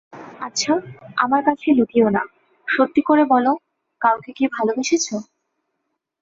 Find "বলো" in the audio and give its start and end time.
3.25-3.51